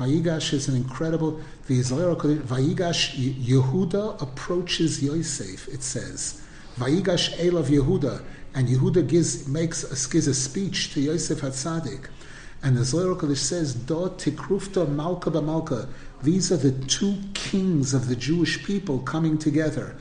[0.00, 1.38] Vayigash is an incredible.
[1.66, 3.12] The Vayigash
[3.44, 5.68] Yehuda approaches Yosef.
[5.68, 6.42] It says
[6.78, 8.24] Vayigash elav Yehuda,
[8.54, 12.08] and Yehuda gives makes a, gives a speech to Yosef Hatzadik,
[12.62, 15.86] and the Zohar Kodesh says Do Tikrufta Malka Malka.
[16.22, 19.96] These are the two kings of the Jewish people coming together.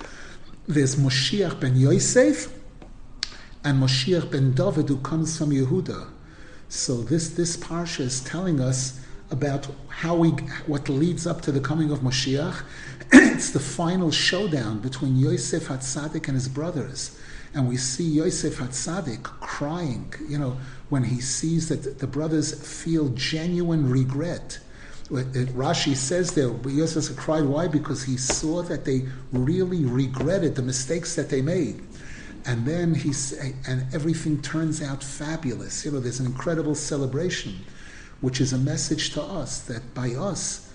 [0.65, 2.53] There's Moshiach ben Yosef
[3.65, 6.07] and Moshiach ben David who comes from Yehuda.
[6.69, 9.01] So this this parsha is telling us
[9.31, 10.29] about how we
[10.65, 12.63] what leads up to the coming of Moshiach.
[13.13, 17.19] it's the final showdown between Yosef Hatzadik and his brothers,
[17.53, 20.13] and we see Yosef Hatzadik crying.
[20.27, 20.57] You know
[20.89, 22.53] when he sees that the brothers
[22.83, 24.59] feel genuine regret.
[25.09, 27.43] Rashi says there, Yosef cried.
[27.43, 27.67] Why?
[27.67, 31.81] Because he saw that they really regretted the mistakes that they made
[32.45, 33.33] and then he's
[33.67, 35.85] and everything turns out fabulous.
[35.85, 37.55] You know, there's an incredible celebration,
[38.21, 40.71] which is a message to us that by us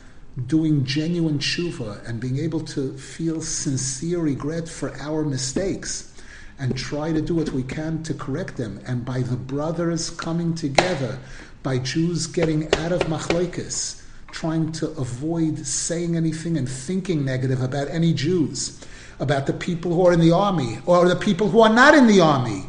[0.47, 6.13] doing genuine tshuva and being able to feel sincere regret for our mistakes
[6.59, 10.55] and try to do what we can to correct them, and by the brothers coming
[10.55, 11.19] together,
[11.63, 17.89] by Jews getting out of machlokes, trying to avoid saying anything and thinking negative about
[17.89, 18.81] any Jews
[19.21, 22.07] about the people who are in the army or the people who are not in
[22.07, 22.67] the army.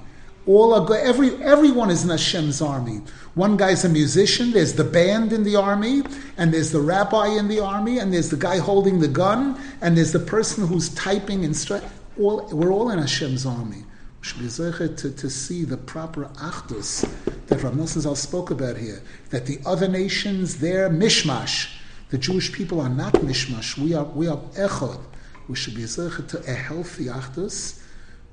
[0.47, 0.99] All are good.
[0.99, 3.01] Every, everyone is in Hashem's army.
[3.33, 6.03] One guy's a musician, there's the band in the army,
[6.37, 9.97] and there's the rabbi in the army, and there's the guy holding the gun, and
[9.97, 11.83] there's the person who's typing instru-
[12.19, 13.83] all We're all in Hashem's army.
[14.21, 17.09] We should be to, to see the proper achdus
[17.47, 21.75] that Rav Nosson spoke about here, that the other nations, they're mishmash.
[22.09, 23.77] The Jewish people are not mishmash.
[23.77, 24.99] We are, we are echod
[25.47, 27.79] we should be to a healthy achdus,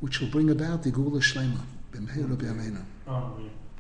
[0.01, 1.61] which will bring about the Geula Shlema.
[1.93, 2.81] Bienvenido, Lopia Meno.
[3.07, 3.62] Ah, muy bien.